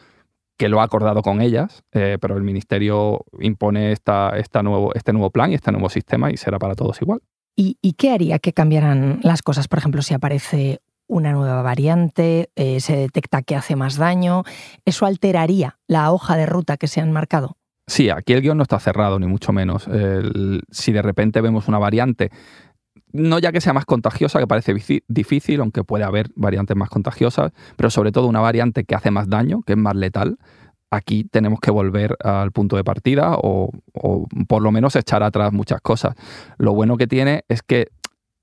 que 0.59 0.69
lo 0.69 0.81
ha 0.81 0.85
acordado 0.85 1.23
con 1.23 1.41
ellas, 1.41 1.85
eh, 1.93 2.19
pero 2.21 2.37
el 2.37 2.43
Ministerio 2.43 3.25
impone 3.41 3.93
esta, 3.93 4.31
esta 4.37 4.63
este 4.95 5.13
nuevo 5.13 5.31
plan 5.31 5.53
y 5.53 5.55
este 5.55 5.71
nuevo 5.71 5.89
sistema 5.89 6.31
y 6.31 6.37
será 6.37 6.59
para 6.59 6.75
todos 6.75 7.01
igual. 7.03 7.21
¿Y, 7.59 7.79
¿Y, 7.81 7.95
qué 7.95 8.11
haría 8.11 8.39
que 8.39 8.53
cambiaran 8.53 9.21
las 9.23 9.41
cosas? 9.41 9.67
Por 9.67 9.79
ejemplo, 9.79 10.03
si 10.03 10.13
aparece 10.13 10.81
una 11.09 11.33
nueva 11.33 11.63
variante, 11.63 12.51
eh, 12.57 12.81
se 12.81 12.97
detecta 12.97 13.43
que 13.43 13.57
hace 13.57 13.77
más 13.77 13.97
daño, 13.97 14.45
¿eso 14.85 15.07
alteraría 15.07 15.79
la 15.87 16.13
hoja 16.13 16.37
de 16.37 16.47
ruta 16.47 16.77
que 16.77 16.89
se 16.89 17.01
han 17.01 17.13
marcado? 17.13 17.57
Sí, 17.87 18.11
aquí 18.11 18.33
el 18.33 18.43
guion 18.43 18.57
no 18.57 18.65
está 18.65 18.81
cerrado, 18.81 19.19
ni 19.19 19.27
mucho 19.27 19.53
menos. 19.53 19.89
si 20.71 20.93
de 20.93 21.03
repente 21.03 21.41
vemos 21.41 21.69
una 21.69 21.79
variante, 21.79 22.31
no 23.13 23.39
ya 23.39 23.53
que 23.53 23.61
sea 23.61 23.73
más 23.73 23.85
contagiosa, 23.85 24.39
que 24.39 24.47
parece 24.47 24.75
difícil, 25.09 25.61
aunque 25.61 25.85
puede 25.85 26.05
haber 26.05 26.31
variantes 26.35 26.77
más 26.77 26.91
contagiosas, 26.91 27.53
pero 27.77 27.91
sobre 27.91 28.13
todo 28.13 28.27
una 28.27 28.41
variante 28.41 28.85
que 28.85 28.95
hace 28.95 29.11
más 29.11 29.29
daño, 29.29 29.63
que 29.63 29.75
es 29.75 29.79
más 29.79 29.95
letal, 29.95 30.39
aquí 30.91 31.25
tenemos 31.25 31.61
que 31.61 31.71
volver 31.71 32.17
al 32.23 32.53
punto 32.53 32.77
de 32.77 32.85
partida 32.85 33.35
o, 33.35 33.71
o, 33.95 34.27
por 34.49 34.63
lo 34.63 34.71
menos 34.71 34.97
echar 34.97 35.23
atrás 35.23 35.53
muchas 35.53 35.81
cosas. 35.81 36.15
Lo 36.59 36.75
bueno 36.75 36.97
que 36.97 37.07
tiene 37.07 37.45
es 37.49 37.63
que 37.63 37.89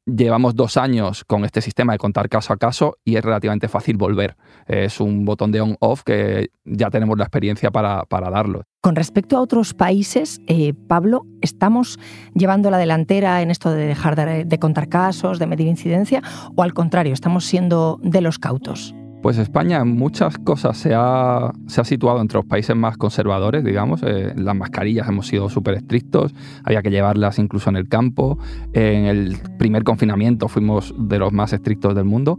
Llevamos 0.05 0.55
dos 0.55 0.75
años 0.75 1.23
con 1.23 1.45
este 1.45 1.61
sistema 1.61 1.93
de 1.93 1.97
contar 1.97 2.27
caso 2.27 2.51
a 2.51 2.57
caso 2.57 2.97
y 3.05 3.15
es 3.15 3.23
relativamente 3.23 3.69
fácil 3.69 3.95
volver. 3.95 4.35
Es 4.67 4.99
un 4.99 5.23
botón 5.23 5.53
de 5.53 5.61
on-off 5.61 6.03
que 6.03 6.49
ya 6.65 6.89
tenemos 6.89 7.17
la 7.17 7.23
experiencia 7.23 7.71
para, 7.71 8.05
darlo. 8.09 8.63
Con 8.81 8.97
respecto 8.97 9.37
a 9.37 9.41
otros 9.41 9.73
países, 9.73 10.41
eh, 10.47 10.73
Pablo, 10.73 11.25
¿estamos 11.41 11.99
llevando 12.33 12.69
la 12.69 12.77
delantera 12.77 13.41
en 13.41 13.49
esto 13.49 13.71
de 13.71 13.87
dejar 13.87 14.45
de 14.45 14.59
contar 14.59 14.89
casos, 14.89 15.39
de 15.39 15.47
medir 15.47 15.67
incidencia 15.67 16.21
o 16.53 16.63
al 16.63 16.73
contrario, 16.73 17.13
estamos 17.13 17.45
siendo 17.45 17.97
de 18.03 18.19
los 18.19 18.39
cautos? 18.39 18.93
Pues 19.23 19.37
España 19.37 19.77
en 19.77 19.87
muchas 19.87 20.37
cosas 20.37 20.77
se 20.77 20.93
ha, 20.93 21.53
situado 21.65 22.19
entre 22.19 22.39
los 22.39 22.45
países 22.45 22.75
más 22.75 22.97
conservadores, 22.97 23.63
digamos. 23.63 24.03
Eh, 24.03 24.33
las 24.35 24.53
mascarillas 24.53 25.07
hemos 25.07 25.27
sido 25.27 25.47
súper 25.47 25.75
estrictos, 25.75 26.35
había 26.65 26.81
que 26.81 26.91
llevarlas 26.91 27.39
incluso 27.39 27.69
en 27.69 27.77
el 27.77 27.87
campo. 27.87 28.37
en 28.73 29.05
el 29.05 29.37
primer 29.57 29.85
confinamiento 29.85 30.49
fuimos 30.49 30.93
de 30.97 31.19
los 31.19 31.31
más 31.31 31.53
estrictos 31.53 31.95
del 31.95 32.03
mundo. 32.03 32.37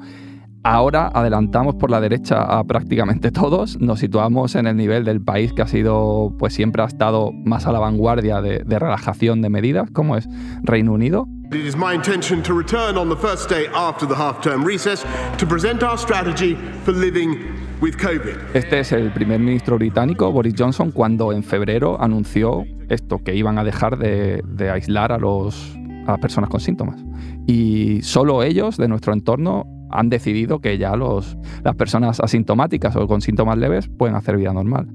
Ahora 0.63 1.09
adelantamos 1.09 1.75
por 1.77 1.91
la 1.91 2.03
derecha 2.03 2.43
a 2.43 2.63
prácticamente 2.65 3.31
todos, 3.31 3.81
nos 3.81 4.01
situamos 4.01 4.55
en 4.55 4.67
el 4.67 4.77
nivel 4.77 5.05
del 5.05 5.23
país 5.23 5.55
que 5.55 5.63
ha 5.63 5.67
sido, 5.67 6.35
pues 6.39 6.53
siempre 6.53 6.83
ha 6.83 6.87
estado 6.87 7.33
más 7.33 7.67
a 7.67 7.73
la 7.73 7.79
vanguardia 7.79 8.43
de 8.43 8.79
relajación 8.79 9.41
de 9.41 9.49
medidas, 9.49 9.91
como 9.91 10.19
es 10.19 10.29
Reino 10.63 10.93
Unido. 10.93 11.29
It 11.51 11.67
is 11.67 11.77
my 11.77 11.95
intention 11.95 12.43
to 12.43 12.55
return 12.55 12.97
on 12.97 13.09
the 13.09 13.17
first 13.17 13.51
day 13.51 13.67
after 13.75 14.07
the 14.07 14.15
half-term 14.17 14.65
recess 14.65 15.05
to 15.39 15.47
present 15.47 15.83
our 15.83 15.99
strategy 15.99 16.57
for 16.85 16.93
living 16.93 17.39
with 17.81 17.97
COVID. 17.97 18.55
Este 18.55 18.81
es 18.81 18.93
el 18.93 19.13
primer 19.13 19.39
ministro 19.39 19.77
británico, 19.77 20.33
Boris 20.33 20.55
Johnson, 20.57 20.91
cuando 20.91 21.33
en 21.33 21.43
febrero 21.43 22.01
anunció 22.01 22.65
esto, 22.89 23.19
que 23.19 23.35
iban 23.35 23.59
a 23.59 23.65
dejar 23.65 23.99
de, 23.99 24.43
de 24.47 24.71
aislar 24.71 25.13
a, 25.13 25.19
los, 25.19 25.77
a 26.07 26.13
las 26.13 26.19
personas 26.19 26.49
con 26.49 26.61
síntomas. 26.61 27.05
Y 27.47 28.01
solo 28.03 28.43
ellos, 28.43 28.79
de 28.79 28.89
nuestro 28.89 29.13
entorno, 29.13 29.67
han 29.91 30.09
decidido 30.09 30.61
que 30.61 30.79
ya 30.79 30.97
los, 30.97 31.37
las 31.63 31.77
personas 31.77 32.21
asintomáticas 32.21 32.97
o 32.97 33.07
con 33.07 33.21
síntomas 33.21 33.59
leves 33.59 33.89
pueden 33.89 34.17
hacer 34.17 34.39
vida 34.39 34.53
normal. 34.53 34.89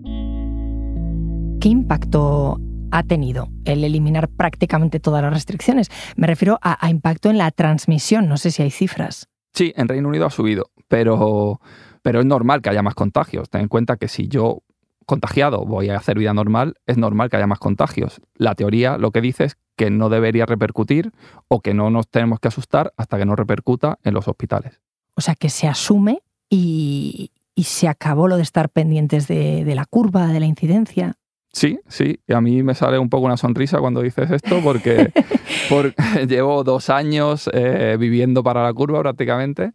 ¿Qué 1.62 1.70
impacto 1.70 2.60
ha 2.92 3.04
tenido 3.04 3.50
el 3.66 3.84
eliminar 3.84 4.30
prácticamente 4.30 5.00
todas 5.00 5.22
las 5.22 5.34
restricciones. 5.34 5.90
Me 6.16 6.28
refiero 6.28 6.60
a, 6.62 6.90
impacto 6.90 7.30
en 7.30 7.38
la 7.38 7.52
transmisión, 7.52 8.28
no 8.28 8.38
sé 8.38 8.52
si 8.52 8.62
hay 8.62 8.72
cifras. 8.72 9.28
Sí, 9.54 9.74
en 9.76 9.88
Reino 9.88 10.10
Unido 10.10 10.26
ha 10.26 10.30
subido, 10.30 10.70
pero, 10.88 11.60
pero 12.02 12.20
es 12.20 12.26
normal 12.26 12.62
que 12.62 12.70
haya 12.70 12.84
más 12.84 12.96
contagios. 12.96 13.50
Ten 13.50 13.62
en 13.62 13.68
cuenta 13.68 13.98
que 13.98 14.08
si 14.08 14.28
yo 14.28 14.64
contagiado 15.06 15.66
voy 15.66 15.90
a 15.90 15.98
hacer 15.98 16.20
vida 16.20 16.34
normal, 16.34 16.76
es 16.86 16.98
normal 16.98 17.30
que 17.30 17.38
haya 17.38 17.48
más 17.48 17.60
contagios. 17.60 18.22
La 18.36 18.54
teoría 18.56 18.98
lo 18.98 19.12
que 19.12 19.22
dice 19.22 19.46
es 19.46 19.58
que 19.76 19.90
no 19.90 20.10
debería 20.10 20.46
repercutir 20.46 21.12
o 21.48 21.62
que 21.62 21.74
no 21.74 21.90
nos 21.90 22.08
tenemos 22.08 22.40
que 22.40 22.50
asustar 22.50 22.94
hasta 22.96 23.18
que 23.18 23.26
no 23.26 23.36
repercuta 23.36 23.98
en 24.04 24.14
los 24.14 24.28
hospitales. 24.28 24.82
O 25.16 25.22
sea, 25.22 25.36
que 25.36 25.50
se 25.50 25.68
asume 25.68 26.22
y, 26.50 27.32
se 27.58 27.90
acabó 27.90 28.30
lo 28.30 28.38
de 28.38 28.44
estar 28.44 28.70
pendientes 28.70 29.28
de, 29.28 29.66
de 29.66 29.76
la 29.76 29.86
curva, 29.86 30.28
de 30.28 30.40
la 30.40 30.46
incidencia. 30.46 31.18
Sí, 31.52 31.80
sí, 31.88 32.20
y 32.28 32.34
a 32.34 32.42
mí 32.42 32.62
me 32.62 32.76
sale 32.76 33.00
un 33.00 33.10
poco 33.10 33.26
una 33.26 33.38
sonrisa 33.38 33.80
cuando 33.80 34.02
dices 34.02 34.30
esto 34.30 34.62
porque, 34.64 35.12
llevo 36.28 36.64
dos 36.64 36.90
años 36.90 37.50
eh, 37.54 37.98
viviendo 38.00 38.44
para 38.44 38.64
la 38.64 38.74
curva 38.74 39.02
prácticamente 39.02 39.72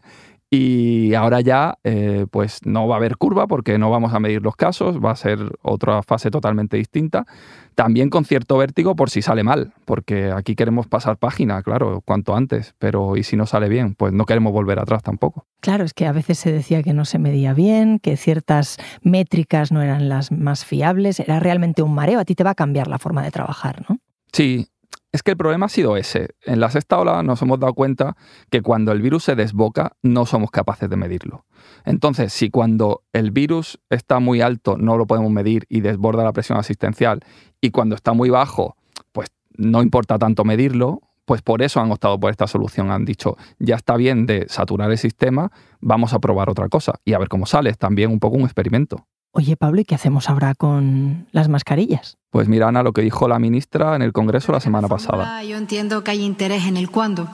y 0.51 1.15
ahora 1.15 1.41
ya 1.41 1.79
eh, 1.83 2.27
pues 2.31 2.61
no 2.65 2.87
va 2.87 2.95
a 2.95 2.99
haber 2.99 3.17
curva 3.17 3.49
porque 3.49 3.77
no 3.77 3.91
vamos 3.91 4.15
a 4.15 4.21
medir 4.21 4.41
los 4.43 4.55
casos, 4.55 5.05
va 5.05 5.11
a 5.11 5.17
ser 5.17 5.41
otra 5.63 6.03
fase 6.05 6.31
totalmente 6.31 6.77
distinta. 6.77 7.27
También 7.75 8.11
con 8.11 8.25
cierto 8.25 8.57
vértigo 8.59 8.95
por 8.95 9.11
si 9.11 9.23
sale 9.23 9.43
mal, 9.43 9.73
porque 9.85 10.31
aquí 10.31 10.55
queremos 10.55 10.87
pasar 10.87 11.17
página, 11.17 11.63
claro, 11.63 12.03
cuanto 12.05 12.37
antes, 12.37 12.75
pero 12.79 13.17
¿y 13.17 13.25
si 13.25 13.37
no 13.37 13.47
sale 13.47 13.69
bien? 13.69 13.95
Pues 13.95 14.13
no 14.13 14.27
queremos 14.27 14.53
volver 14.53 14.79
atrás 14.79 15.03
tampoco. 15.03 15.47
Claro, 15.61 15.85
es 15.85 15.95
que 15.95 16.07
a 16.07 16.13
veces 16.13 16.39
se 16.39 16.53
decía 16.53 16.83
que 16.83 16.93
no 16.93 17.05
se 17.05 17.19
medía 17.19 17.55
bien, 17.55 17.99
que 17.99 18.17
ciertas 18.17 18.79
métricas 19.03 19.73
no 19.73 19.83
eran 19.83 20.09
las 20.09 20.31
más 20.31 20.65
fiables, 20.65 21.21
era 21.21 21.41
realmente 21.41 21.83
un 21.83 21.95
mareo, 21.95 22.21
a 22.21 22.25
ti 22.25 22.35
te 22.35 22.45
va 22.45 22.51
a 22.51 22.55
cambiar 22.55 22.89
la 22.89 22.99
forma 22.99 23.23
de 23.23 23.31
trabajar, 23.31 23.85
¿no? 23.89 23.99
Sí, 24.33 24.67
es 25.15 25.23
que 25.23 25.31
el 25.31 25.37
problema 25.37 25.67
ha 25.67 25.69
sido 25.69 25.97
ese. 25.97 26.31
En 26.43 26.59
la 26.59 26.73
sexta 26.73 26.99
ola 26.99 27.23
nos 27.23 27.41
hemos 27.41 27.61
dado 27.61 27.73
cuenta 27.73 28.17
que 28.51 28.63
cuando 28.63 28.91
el 28.91 29.01
virus 29.01 29.23
se 29.23 29.37
desboca 29.37 29.93
no 30.03 30.27
somos 30.27 30.51
capaces 30.51 30.91
de 30.91 30.97
medirlo. 30.97 31.47
Entonces, 31.85 32.33
si 32.33 32.51
cuando 32.51 33.05
el 33.13 33.31
virus 33.31 33.79
está 33.91 34.19
muy 34.19 34.41
alto 34.41 34.77
no 34.77 34.97
lo 34.97 35.07
podemos 35.07 35.31
medir 35.31 35.67
y 35.69 35.83
desborda 35.83 36.25
la 36.25 36.33
presión 36.33 36.59
asistencial, 36.59 37.21
y 37.61 37.71
cuando 37.71 37.95
está 37.95 38.13
muy 38.13 38.29
bajo, 38.29 38.77
pues 39.13 39.29
no 39.57 39.83
importa 39.83 40.19
tanto 40.19 40.45
medirlo, 40.45 41.01
pues 41.27 41.43
por 41.43 41.63
eso 41.63 41.79
han 41.79 41.93
optado 41.93 42.19
por 42.19 42.33
esta 42.33 42.49
solución. 42.49 42.91
Han 42.91 43.05
dicho, 43.05 43.37
ya 43.61 43.77
está 43.77 43.97
bien 43.97 44.27
de 44.27 44.47
saturar 44.49 44.91
el 44.91 44.99
sistema, 44.99 45.53
vamos 45.81 46.13
a 46.13 46.19
probar 46.19 46.51
otra 46.51 46.69
cosa 46.69 46.95
y 47.05 47.13
a 47.13 47.21
ver 47.21 47.29
cómo 47.29 47.47
sale. 47.47 47.73
También 47.75 48.11
un 48.11 48.19
poco 48.19 48.37
un 48.37 48.43
experimento. 48.43 49.07
Oye, 49.31 49.57
Pablo, 49.57 49.81
¿y 49.81 49.85
qué 49.85 49.95
hacemos 49.95 50.29
ahora 50.29 50.55
con 50.55 51.27
las 51.31 51.49
mascarillas? 51.49 52.19
Pues 52.35 52.49
mira, 52.49 52.67
Ana, 52.67 52.83
lo 52.83 52.93
que 52.93 53.03
dijo 53.03 53.29
la 53.29 53.39
ministra 53.39 53.95
en 53.95 54.03
el 54.03 54.13
Congreso 54.13 54.51
la 54.51 54.59
semana 54.59 54.89
pasada. 54.89 55.45
Yo 55.45 55.57
entiendo 55.57 56.03
que 56.03 56.11
hay 56.11 56.23
interés 56.23 56.65
en 56.65 56.77
el 56.77 56.91
cuándo. 56.91 57.29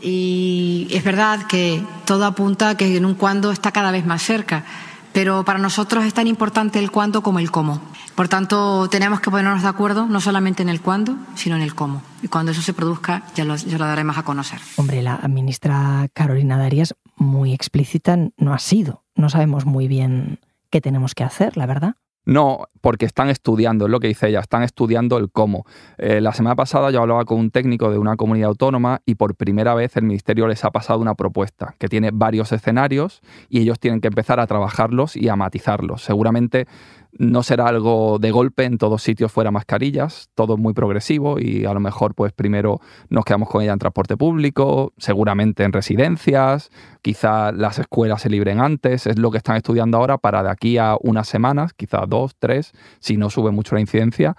Y 0.00 0.88
es 0.90 1.04
verdad 1.04 1.40
que 1.46 1.84
todo 2.06 2.24
apunta 2.24 2.70
a 2.70 2.74
que 2.74 2.96
en 2.96 3.04
un 3.04 3.14
cuándo 3.14 3.52
está 3.52 3.72
cada 3.72 3.90
vez 3.90 4.06
más 4.06 4.22
cerca. 4.22 4.64
Pero 5.12 5.44
para 5.44 5.58
nosotros 5.58 6.06
es 6.06 6.14
tan 6.14 6.28
importante 6.28 6.78
el 6.78 6.90
cuándo 6.90 7.22
como 7.22 7.40
el 7.40 7.50
cómo. 7.50 7.82
Por 8.14 8.28
tanto, 8.28 8.88
tenemos 8.88 9.20
que 9.20 9.30
ponernos 9.30 9.64
de 9.64 9.68
acuerdo 9.68 10.06
no 10.06 10.18
solamente 10.18 10.62
en 10.62 10.70
el 10.70 10.80
cuándo, 10.80 11.14
sino 11.34 11.56
en 11.56 11.60
el 11.60 11.74
cómo. 11.74 12.00
Y 12.22 12.28
cuando 12.28 12.52
eso 12.52 12.62
se 12.62 12.72
produzca, 12.72 13.24
ya 13.34 13.44
lo, 13.44 13.54
ya 13.56 13.76
lo 13.76 13.84
daremos 13.84 14.16
a 14.16 14.22
conocer. 14.22 14.60
Hombre, 14.76 15.02
la 15.02 15.18
ministra 15.28 16.08
Carolina 16.14 16.56
Darias, 16.56 16.94
muy 17.16 17.52
explícita, 17.52 18.16
no 18.38 18.54
ha 18.54 18.58
sido. 18.58 19.04
No 19.14 19.28
sabemos 19.28 19.66
muy 19.66 19.88
bien 19.88 20.40
qué 20.70 20.80
tenemos 20.80 21.14
que 21.14 21.22
hacer, 21.22 21.58
la 21.58 21.66
verdad. 21.66 21.96
No, 22.24 22.68
porque 22.82 23.06
están 23.06 23.30
estudiando, 23.30 23.86
es 23.86 23.90
lo 23.90 24.00
que 24.00 24.08
dice 24.08 24.28
ella, 24.28 24.40
están 24.40 24.62
estudiando 24.62 25.16
el 25.16 25.30
cómo. 25.30 25.64
Eh, 25.96 26.20
la 26.20 26.34
semana 26.34 26.56
pasada 26.56 26.90
yo 26.90 27.00
hablaba 27.00 27.24
con 27.24 27.38
un 27.38 27.50
técnico 27.50 27.90
de 27.90 27.96
una 27.96 28.16
comunidad 28.16 28.48
autónoma 28.48 29.00
y 29.06 29.14
por 29.14 29.36
primera 29.36 29.74
vez 29.74 29.96
el 29.96 30.02
Ministerio 30.02 30.46
les 30.46 30.64
ha 30.64 30.70
pasado 30.70 31.00
una 31.00 31.14
propuesta 31.14 31.74
que 31.78 31.88
tiene 31.88 32.10
varios 32.12 32.52
escenarios 32.52 33.22
y 33.48 33.60
ellos 33.60 33.78
tienen 33.78 34.00
que 34.00 34.08
empezar 34.08 34.40
a 34.40 34.46
trabajarlos 34.46 35.16
y 35.16 35.28
a 35.28 35.36
matizarlos. 35.36 36.02
Seguramente 36.02 36.66
no 37.12 37.42
será 37.42 37.66
algo 37.66 38.18
de 38.18 38.30
golpe 38.30 38.64
en 38.64 38.78
todos 38.78 39.02
sitios 39.02 39.30
fuera 39.30 39.50
mascarillas, 39.50 40.30
todo 40.34 40.56
muy 40.56 40.72
progresivo 40.72 41.38
y 41.38 41.66
a 41.66 41.74
lo 41.74 41.80
mejor 41.80 42.14
pues 42.14 42.32
primero 42.32 42.80
nos 43.10 43.24
quedamos 43.24 43.50
con 43.50 43.62
ella 43.62 43.74
en 43.74 43.78
transporte 43.78 44.16
público, 44.16 44.92
seguramente 44.96 45.64
en 45.64 45.72
residencias, 45.72 46.70
quizá 47.02 47.52
las 47.52 47.78
escuelas 47.78 48.22
se 48.22 48.30
libren 48.30 48.60
antes, 48.60 49.06
es 49.06 49.18
lo 49.18 49.30
que 49.30 49.38
están 49.38 49.56
estudiando 49.56 49.98
ahora 49.98 50.18
para 50.18 50.42
de 50.42 50.50
aquí 50.50 50.78
a 50.78 50.96
unas 51.00 51.28
semanas, 51.28 51.74
quizá 51.74 52.06
dos, 52.08 52.34
tres, 52.38 52.71
si 53.00 53.16
no 53.16 53.30
sube 53.30 53.50
mucho 53.50 53.74
la 53.74 53.80
incidencia, 53.80 54.36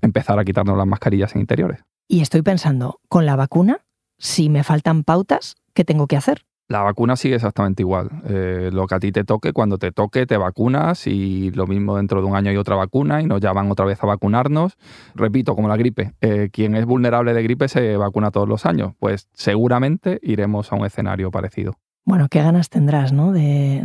empezar 0.00 0.38
a 0.38 0.44
quitarnos 0.44 0.76
las 0.76 0.86
mascarillas 0.86 1.34
en 1.34 1.40
interiores. 1.40 1.80
Y 2.08 2.20
estoy 2.20 2.42
pensando, 2.42 3.00
con 3.08 3.26
la 3.26 3.36
vacuna, 3.36 3.84
si 4.18 4.48
me 4.48 4.64
faltan 4.64 5.04
pautas, 5.04 5.56
¿qué 5.72 5.84
tengo 5.84 6.06
que 6.06 6.16
hacer? 6.16 6.44
La 6.66 6.80
vacuna 6.80 7.14
sigue 7.16 7.34
exactamente 7.34 7.82
igual. 7.82 8.08
Eh, 8.26 8.70
lo 8.72 8.86
que 8.86 8.94
a 8.94 9.00
ti 9.00 9.12
te 9.12 9.24
toque, 9.24 9.52
cuando 9.52 9.76
te 9.76 9.92
toque, 9.92 10.26
te 10.26 10.38
vacunas 10.38 11.06
y 11.06 11.50
lo 11.50 11.66
mismo 11.66 11.96
dentro 11.96 12.22
de 12.22 12.26
un 12.26 12.36
año 12.36 12.50
hay 12.50 12.56
otra 12.56 12.74
vacuna 12.74 13.20
y 13.20 13.26
nos 13.26 13.42
llaman 13.42 13.70
otra 13.70 13.84
vez 13.84 14.02
a 14.02 14.06
vacunarnos. 14.06 14.78
Repito, 15.14 15.54
como 15.54 15.68
la 15.68 15.76
gripe. 15.76 16.14
Eh, 16.22 16.48
quien 16.50 16.74
es 16.74 16.86
vulnerable 16.86 17.34
de 17.34 17.42
gripe 17.42 17.68
se 17.68 17.98
vacuna 17.98 18.30
todos 18.30 18.48
los 18.48 18.64
años. 18.64 18.94
Pues 18.98 19.28
seguramente 19.34 20.18
iremos 20.22 20.72
a 20.72 20.76
un 20.76 20.86
escenario 20.86 21.30
parecido. 21.30 21.76
Bueno, 22.06 22.28
qué 22.28 22.42
ganas 22.42 22.68
tendrás, 22.68 23.12
¿no? 23.12 23.32
De, 23.32 23.82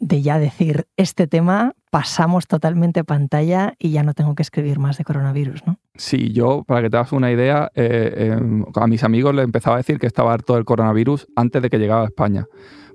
de, 0.00 0.22
ya 0.22 0.38
decir, 0.38 0.86
este 0.96 1.26
tema 1.26 1.74
pasamos 1.90 2.46
totalmente 2.46 3.02
pantalla 3.02 3.74
y 3.78 3.90
ya 3.90 4.04
no 4.04 4.14
tengo 4.14 4.36
que 4.36 4.42
escribir 4.42 4.78
más 4.78 4.98
de 4.98 5.04
coronavirus, 5.04 5.66
¿no? 5.66 5.78
Sí, 5.96 6.32
yo, 6.32 6.62
para 6.64 6.82
que 6.82 6.90
te 6.90 6.96
hagas 6.96 7.12
una 7.12 7.32
idea, 7.32 7.72
eh, 7.74 8.36
em, 8.38 8.64
a 8.76 8.86
mis 8.86 9.02
amigos 9.02 9.34
les 9.34 9.44
empezaba 9.44 9.76
a 9.76 9.78
decir 9.78 9.98
que 9.98 10.06
estaba 10.06 10.32
harto 10.32 10.54
del 10.54 10.64
coronavirus 10.64 11.26
antes 11.34 11.60
de 11.60 11.70
que 11.70 11.78
llegara 11.78 12.02
a 12.02 12.06
España 12.06 12.46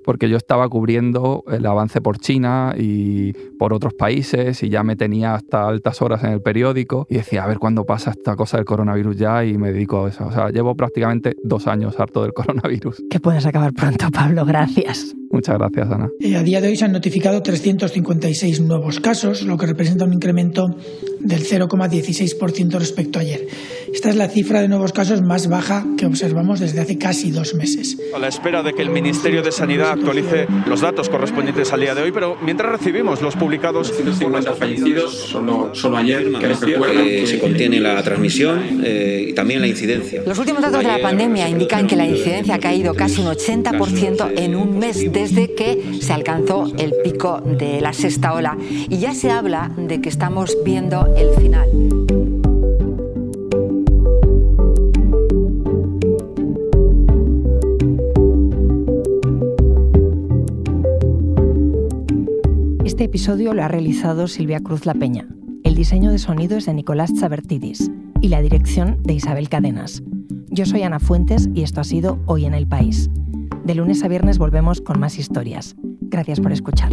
porque 0.04 0.28
yo 0.28 0.36
estaba 0.36 0.68
cubriendo 0.68 1.44
el 1.50 1.66
avance 1.66 2.00
por 2.00 2.18
China 2.18 2.74
y 2.76 3.32
por 3.58 3.72
otros 3.72 3.94
países 3.94 4.62
y 4.62 4.68
ya 4.68 4.82
me 4.82 4.96
tenía 4.96 5.34
hasta 5.34 5.66
altas 5.66 6.02
horas 6.02 6.24
en 6.24 6.30
el 6.30 6.42
periódico 6.42 7.06
y 7.08 7.16
decía, 7.16 7.44
a 7.44 7.46
ver 7.46 7.58
cuándo 7.58 7.84
pasa 7.84 8.10
esta 8.10 8.36
cosa 8.36 8.56
del 8.56 8.66
coronavirus 8.66 9.16
ya 9.16 9.44
y 9.44 9.58
me 9.58 9.72
dedico 9.72 10.04
a 10.04 10.08
eso. 10.08 10.26
O 10.26 10.32
sea, 10.32 10.50
llevo 10.50 10.74
prácticamente 10.74 11.36
dos 11.42 11.66
años 11.66 11.98
harto 11.98 12.22
del 12.22 12.32
coronavirus. 12.32 13.02
Que 13.10 13.20
puedas 13.20 13.46
acabar 13.46 13.72
pronto, 13.72 14.10
Pablo. 14.10 14.44
Gracias. 14.44 15.14
Muchas 15.30 15.58
gracias, 15.58 15.90
Ana. 15.90 16.10
Eh, 16.18 16.36
a 16.36 16.42
día 16.42 16.60
de 16.60 16.68
hoy 16.68 16.76
se 16.76 16.84
han 16.84 16.92
notificado 16.92 17.40
356 17.40 18.60
nuevos 18.62 18.98
casos, 18.98 19.42
lo 19.42 19.56
que 19.56 19.66
representa 19.66 20.04
un 20.04 20.12
incremento 20.12 20.74
del 21.20 21.44
0,16% 21.44 22.78
respecto 22.78 23.18
a 23.18 23.22
ayer. 23.22 23.46
Esta 23.92 24.10
es 24.10 24.16
la 24.16 24.28
cifra 24.28 24.60
de 24.60 24.68
nuevos 24.68 24.92
casos 24.92 25.20
más 25.22 25.48
baja 25.48 25.84
que 25.96 26.06
observamos 26.06 26.60
desde 26.60 26.80
hace 26.80 26.96
casi 26.96 27.30
dos 27.30 27.54
meses. 27.54 27.98
A 28.14 28.18
la 28.18 28.28
espera 28.28 28.62
de 28.62 28.72
que 28.72 28.82
el 28.82 28.90
Ministerio 28.90 29.42
de 29.42 29.52
Sanidad 29.52 29.90
actualice 29.90 30.46
los 30.66 30.80
datos 30.80 31.08
correspondientes 31.08 31.72
al 31.72 31.80
día 31.80 31.94
de 31.94 32.02
hoy, 32.02 32.12
pero 32.12 32.36
mientras 32.42 32.70
recibimos 32.70 33.20
los 33.20 33.36
publicados... 33.36 33.92
150 33.92 34.54
fallecidos 34.54 35.14
solo, 35.14 35.74
solo 35.74 35.96
ayer, 35.96 36.30
que 36.38 36.50
que 36.50 37.26
se 37.26 37.38
contiene 37.38 37.80
la 37.80 38.02
transmisión 38.02 38.82
eh, 38.84 39.26
y 39.28 39.32
también 39.32 39.60
la 39.60 39.66
incidencia. 39.66 40.22
Los 40.24 40.38
últimos 40.38 40.62
datos 40.62 40.82
de 40.82 40.88
la 40.88 41.00
pandemia 41.00 41.48
indican 41.48 41.86
que 41.86 41.96
la 41.96 42.06
incidencia 42.06 42.54
ha 42.54 42.58
caído 42.58 42.94
casi 42.94 43.20
un 43.20 43.28
80% 43.28 44.32
en 44.36 44.56
un 44.56 44.78
mes 44.78 45.12
desde 45.12 45.54
que 45.54 45.98
se 46.00 46.12
alcanzó 46.12 46.72
el 46.78 46.92
pico 47.02 47.40
de 47.40 47.80
la 47.80 47.92
sexta 47.92 48.32
ola. 48.32 48.56
Y 48.88 48.98
ya 48.98 49.14
se 49.14 49.30
habla 49.30 49.70
de 49.76 50.00
que 50.00 50.08
estamos 50.08 50.56
viendo 50.64 51.09
el 51.16 51.30
final. 51.40 51.68
Este 62.84 63.04
episodio 63.04 63.54
lo 63.54 63.62
ha 63.62 63.68
realizado 63.68 64.28
Silvia 64.28 64.60
Cruz 64.60 64.86
La 64.86 64.94
Peña. 64.94 65.26
El 65.64 65.74
diseño 65.74 66.10
de 66.10 66.18
sonido 66.18 66.56
es 66.58 66.66
de 66.66 66.74
Nicolás 66.74 67.12
Chabertidis 67.14 67.90
y 68.20 68.28
la 68.28 68.42
dirección 68.42 69.02
de 69.02 69.14
Isabel 69.14 69.48
Cadenas. 69.48 70.02
Yo 70.50 70.66
soy 70.66 70.82
Ana 70.82 70.98
Fuentes 70.98 71.48
y 71.54 71.62
esto 71.62 71.80
ha 71.80 71.84
sido 71.84 72.18
Hoy 72.26 72.44
en 72.44 72.54
el 72.54 72.66
País. 72.66 73.08
De 73.64 73.74
lunes 73.74 74.02
a 74.02 74.08
viernes 74.08 74.38
volvemos 74.38 74.80
con 74.80 74.98
más 74.98 75.18
historias. 75.18 75.76
Gracias 76.00 76.40
por 76.40 76.52
escuchar. 76.52 76.92